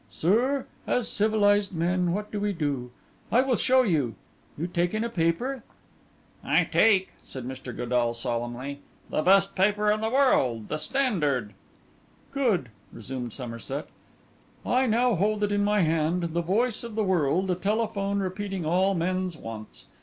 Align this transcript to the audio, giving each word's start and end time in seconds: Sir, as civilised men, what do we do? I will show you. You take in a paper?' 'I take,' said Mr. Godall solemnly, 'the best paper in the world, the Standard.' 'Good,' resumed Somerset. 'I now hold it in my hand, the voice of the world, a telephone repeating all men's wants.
Sir, 0.09 0.65
as 0.87 1.07
civilised 1.07 1.75
men, 1.75 2.11
what 2.11 2.31
do 2.31 2.39
we 2.39 2.53
do? 2.53 2.89
I 3.31 3.41
will 3.41 3.55
show 3.55 3.83
you. 3.83 4.15
You 4.57 4.65
take 4.65 4.95
in 4.95 5.03
a 5.03 5.09
paper?' 5.09 5.63
'I 6.43 6.63
take,' 6.71 7.09
said 7.21 7.45
Mr. 7.45 7.71
Godall 7.71 8.15
solemnly, 8.15 8.79
'the 9.11 9.21
best 9.21 9.53
paper 9.53 9.91
in 9.91 10.01
the 10.01 10.09
world, 10.09 10.69
the 10.69 10.77
Standard.' 10.77 11.53
'Good,' 12.31 12.69
resumed 12.91 13.31
Somerset. 13.33 13.89
'I 14.65 14.87
now 14.87 15.13
hold 15.13 15.43
it 15.43 15.51
in 15.51 15.63
my 15.63 15.81
hand, 15.81 16.33
the 16.33 16.41
voice 16.41 16.83
of 16.83 16.95
the 16.95 17.03
world, 17.03 17.51
a 17.51 17.55
telephone 17.55 18.21
repeating 18.21 18.65
all 18.65 18.95
men's 18.95 19.37
wants. 19.37 19.85